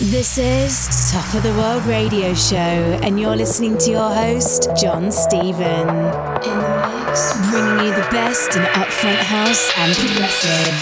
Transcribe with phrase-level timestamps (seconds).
[0.00, 5.12] This is Top of the World Radio Show, and you're listening to your host, John
[5.12, 5.86] Stephen.
[5.86, 10.72] In the mix, bringing you the best in upfront house and progressive.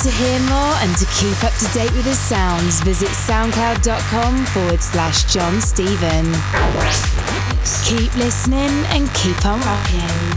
[0.00, 4.80] To hear more and to keep up to date with his sounds, visit soundcloud.com forward
[4.80, 6.32] slash John Stephen.
[7.84, 10.35] Keep listening and keep on rocking.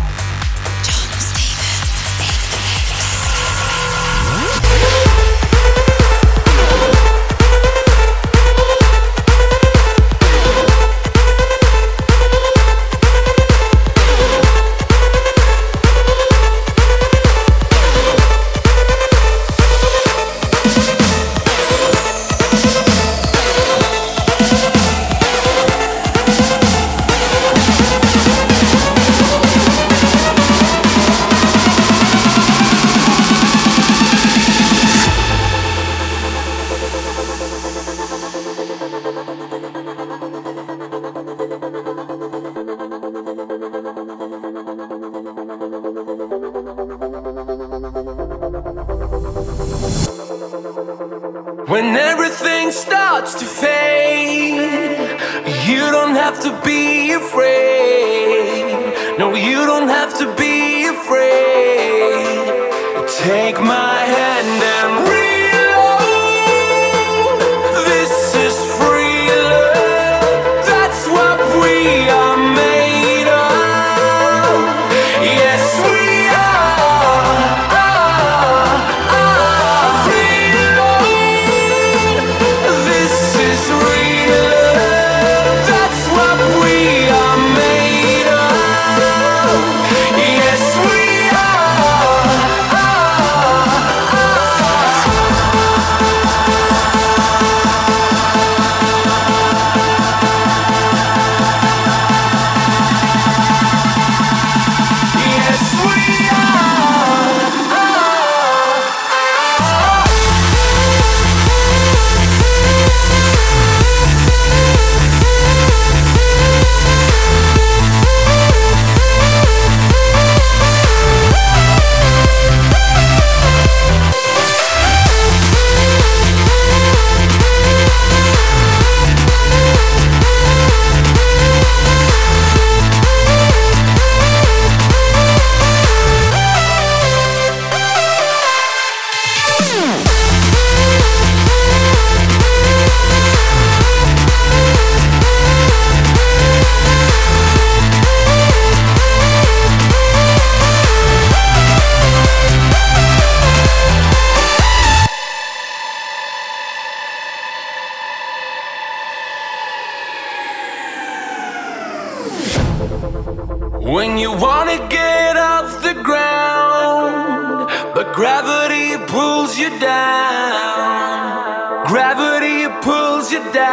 [162.19, 171.85] When you wanna get off the ground, but gravity pulls you down.
[171.87, 173.69] Gravity pulls you down.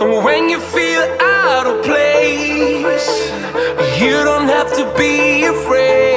[0.00, 3.32] And when you feel out of place,
[4.00, 6.11] you don't have to be afraid.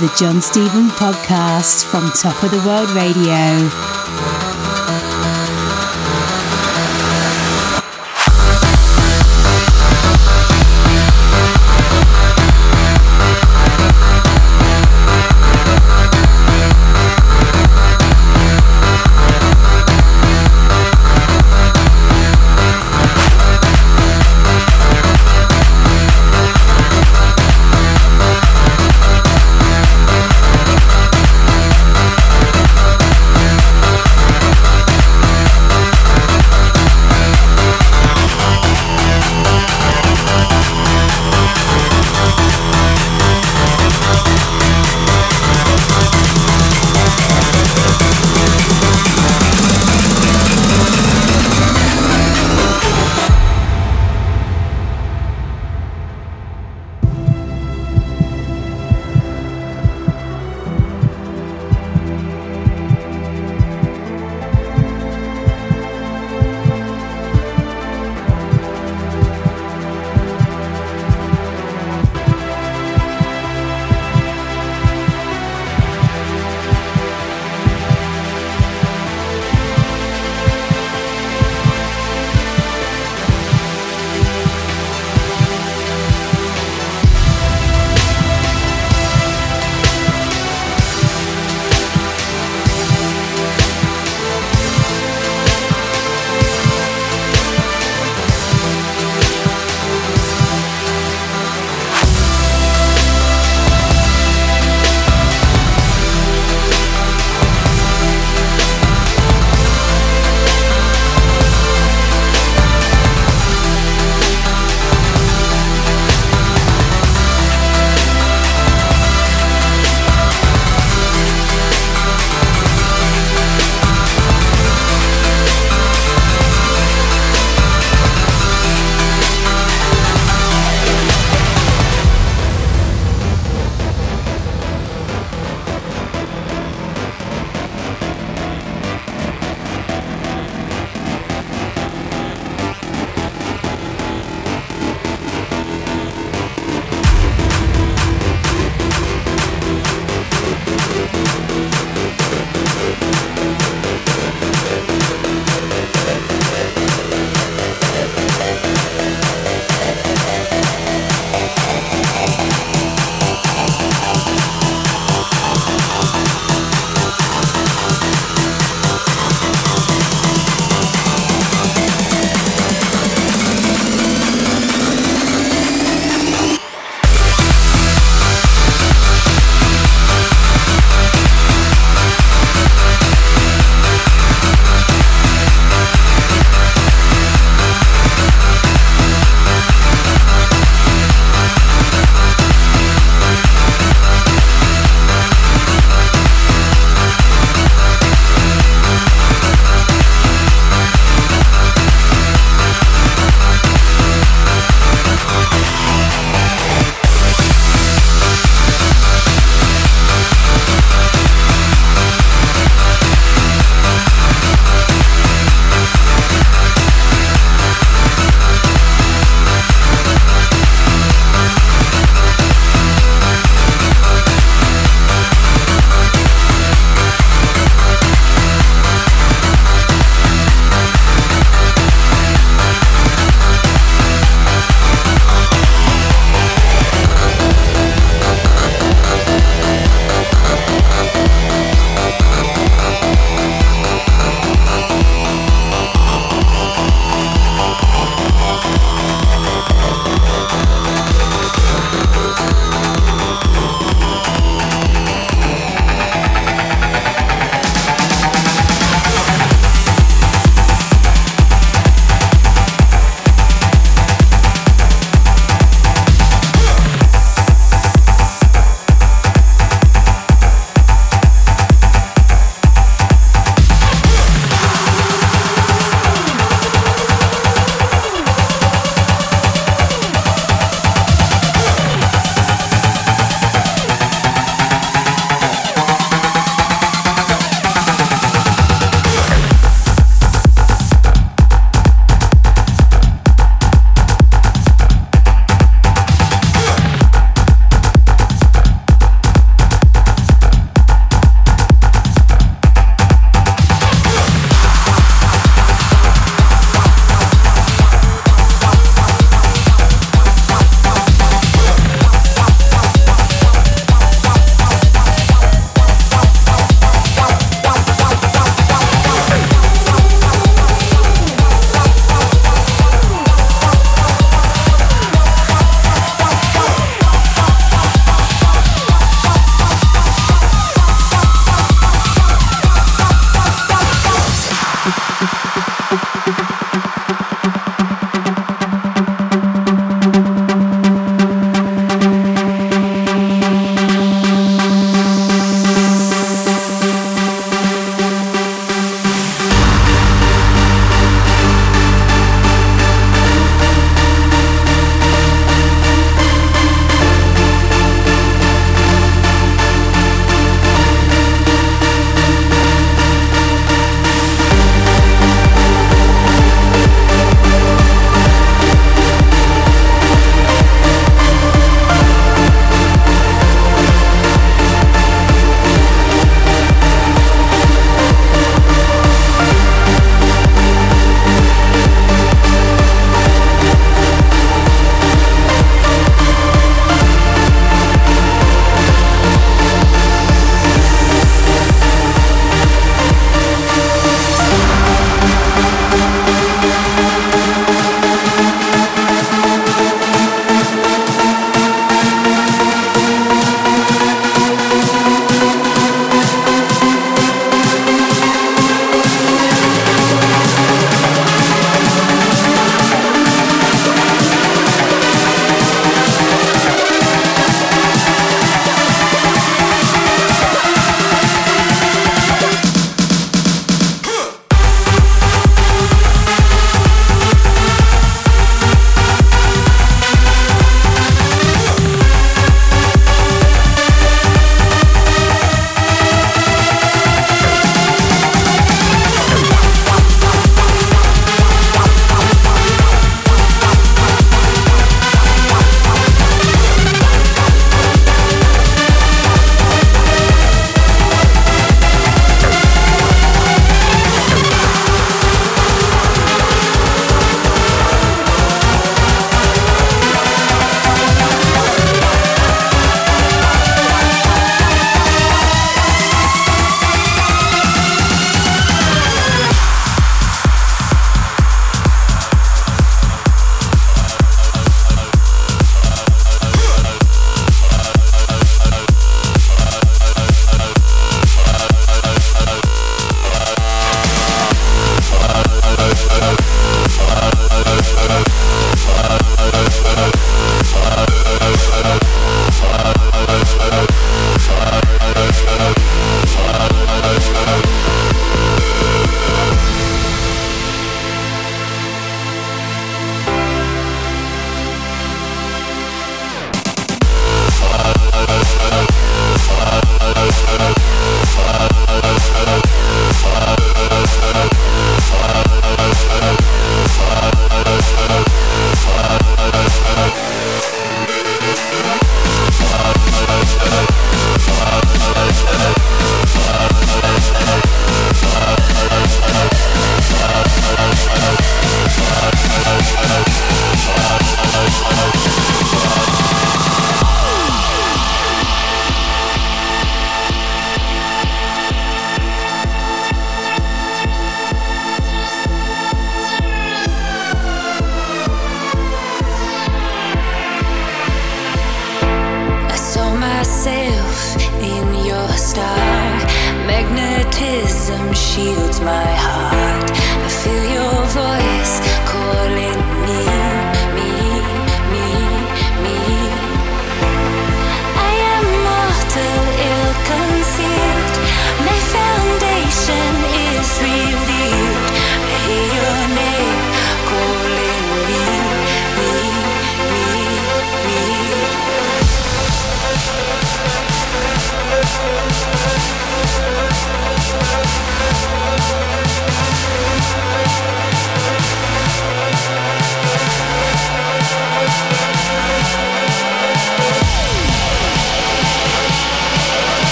[0.00, 3.89] The John Stephen podcast from Top of the World Radio.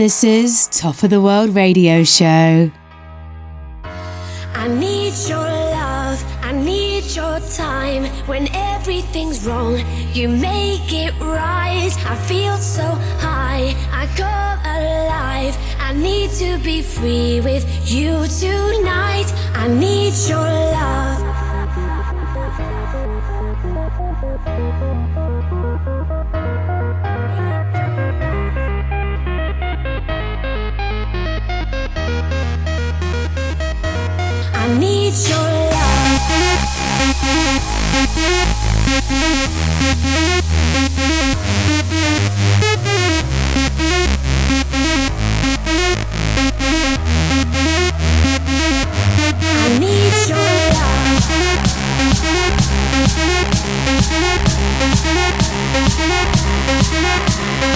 [0.00, 2.70] This is Top of the World Radio Show.
[3.84, 8.06] I need your love, I need your time.
[8.26, 9.78] When everything's wrong,
[10.14, 11.92] you make it right.
[12.06, 12.86] I feel so
[13.20, 15.54] high, I come alive.
[15.78, 19.30] I need to be free with you tonight.
[19.54, 21.09] I need your love.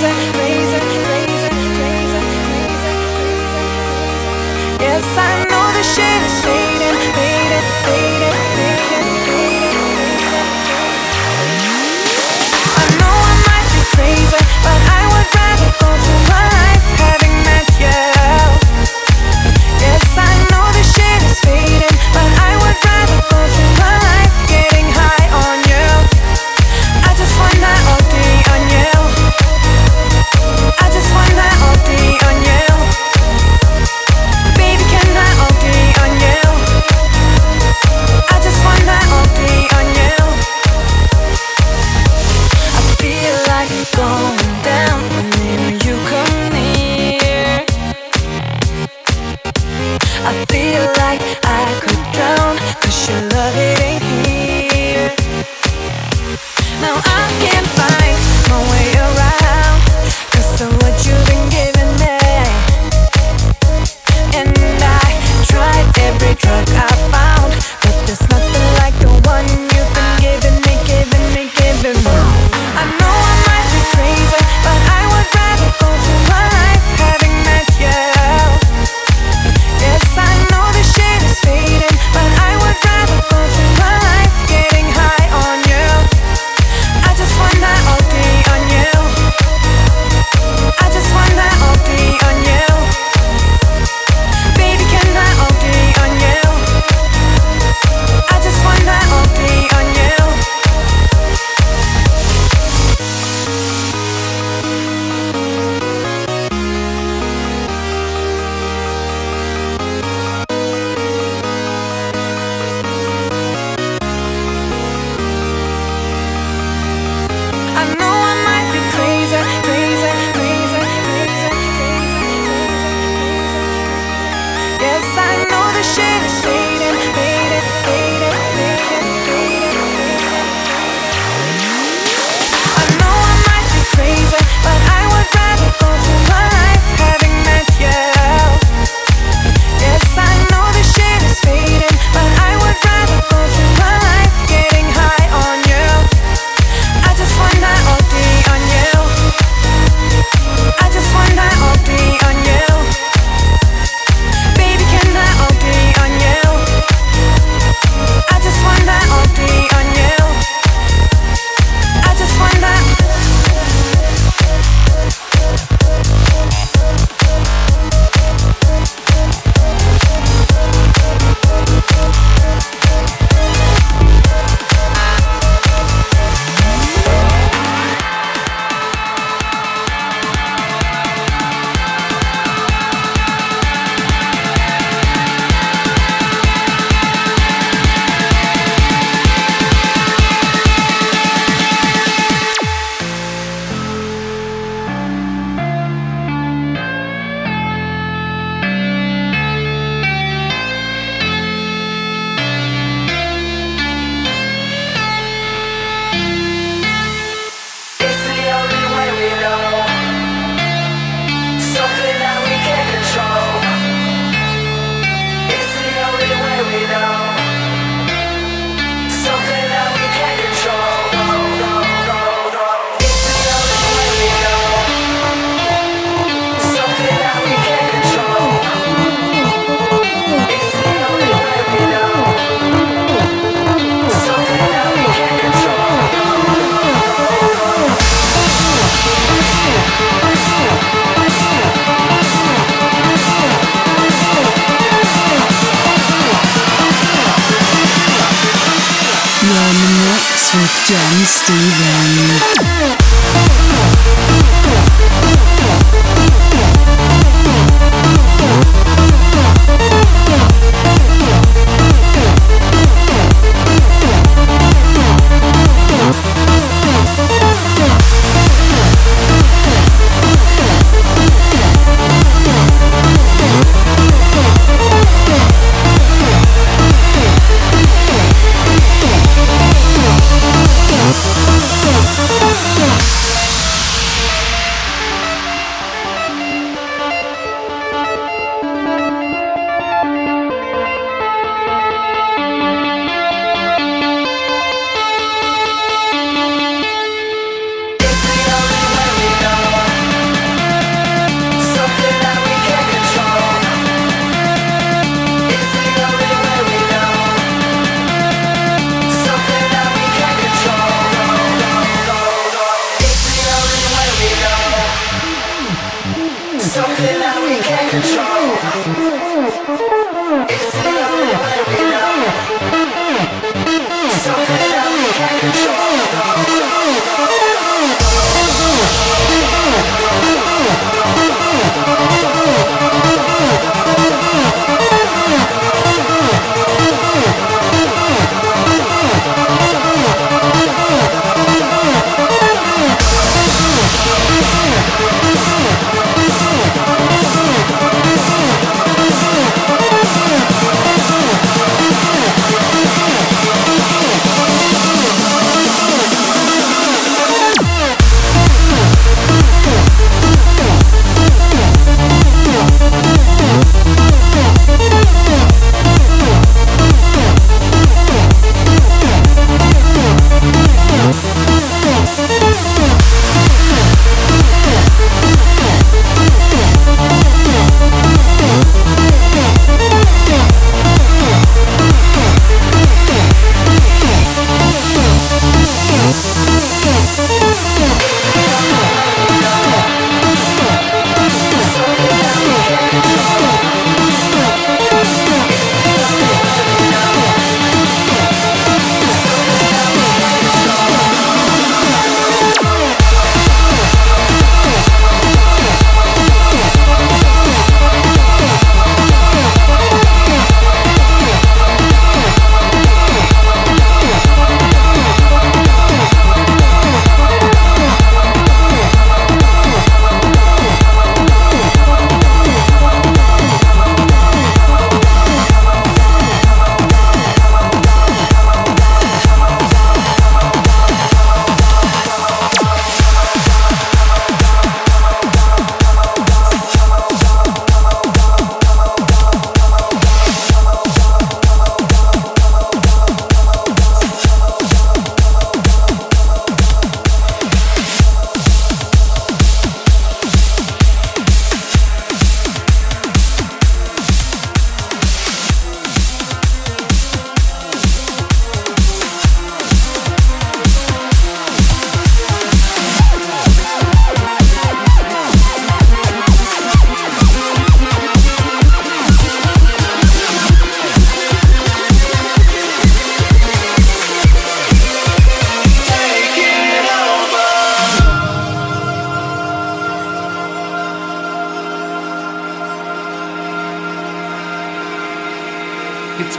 [0.00, 0.37] the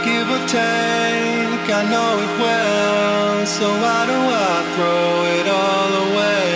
[0.03, 3.45] give or take, I know it well.
[3.45, 4.17] So why do
[4.49, 6.49] I throw it all away?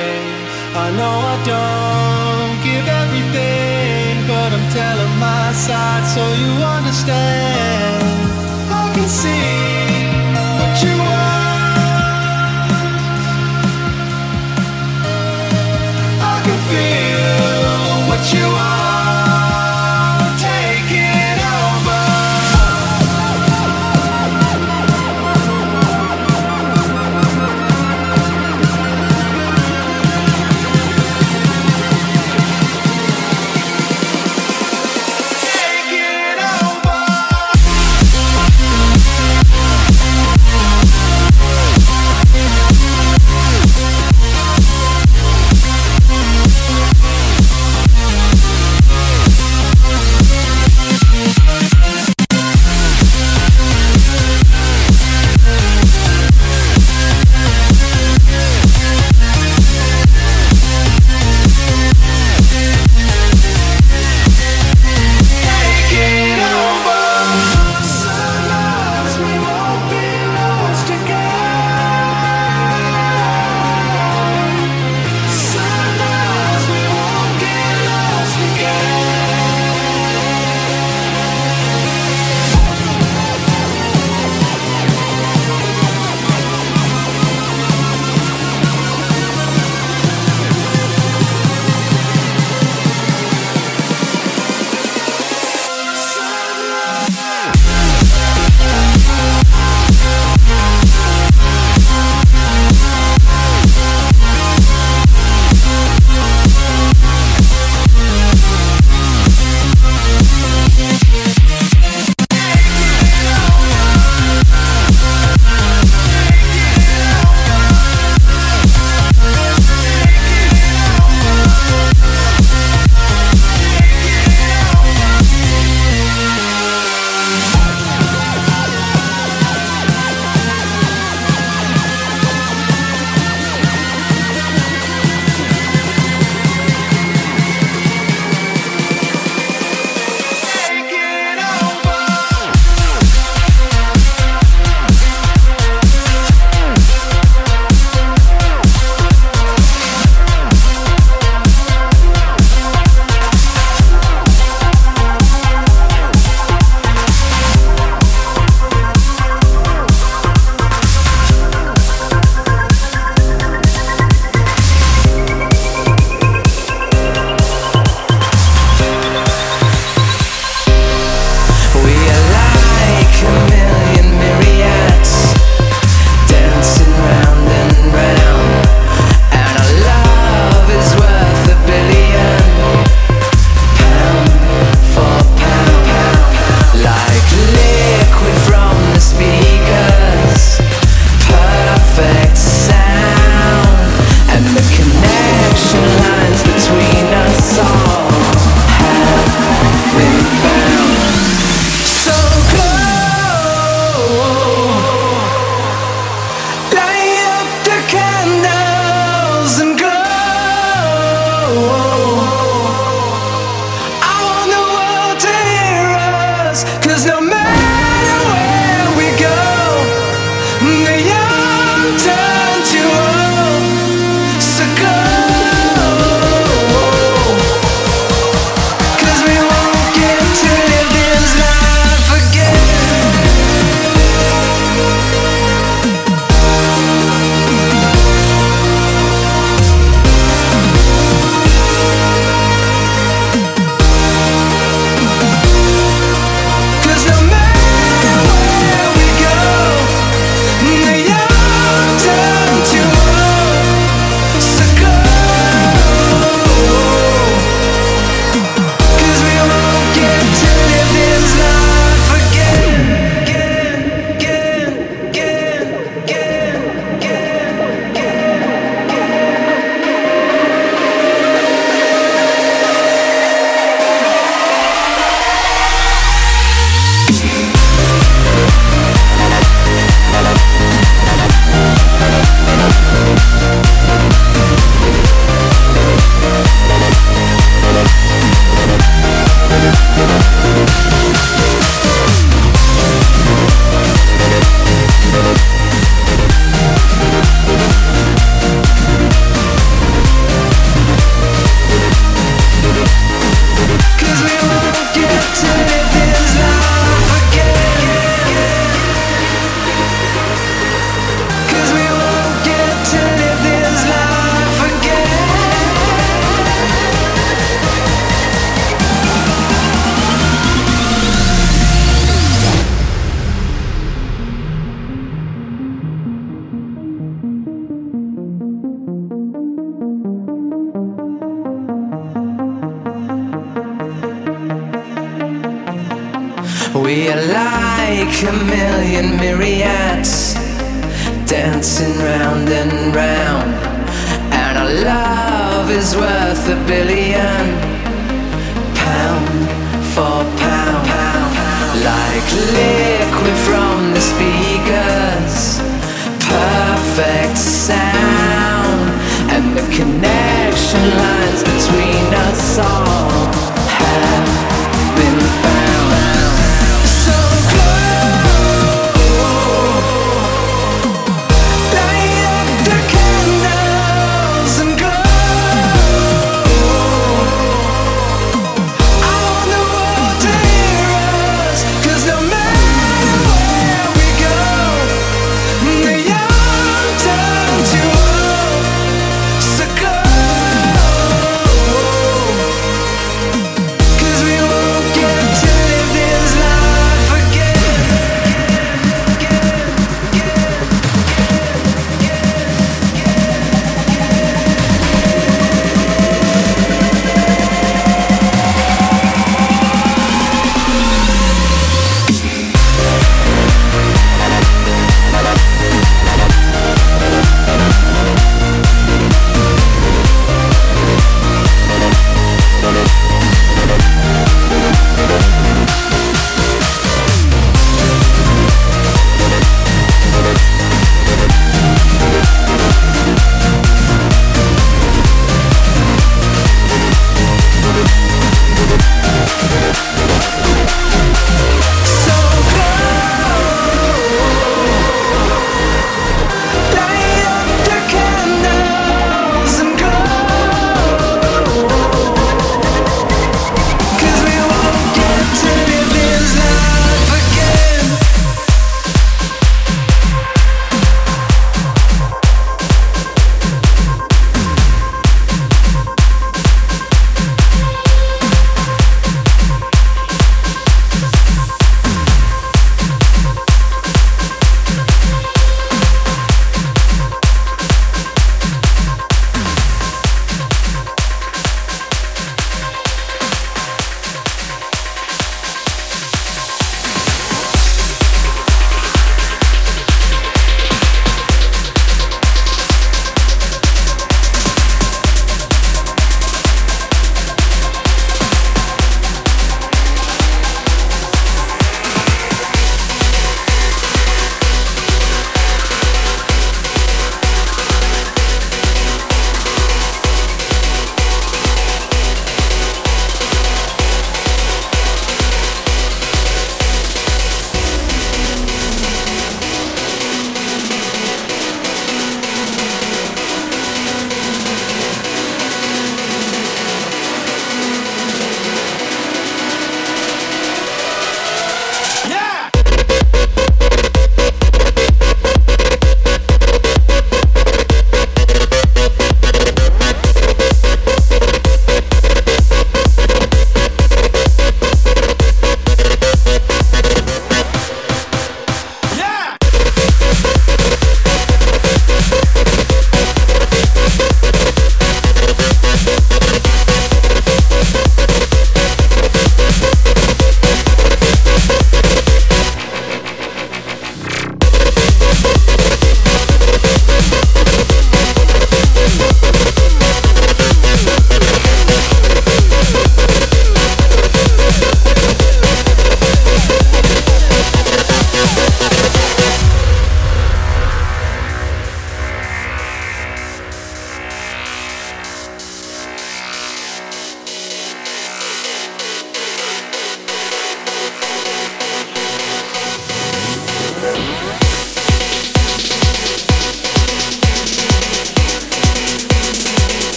[0.86, 7.53] I know I don't give everything, but I'm telling my side so you understand.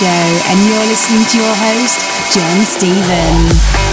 [0.00, 0.06] Show,
[0.48, 2.00] and you're listening to your host,
[2.32, 3.89] John Stephen.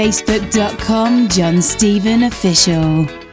[0.00, 3.29] facebook.com John Stephen Official.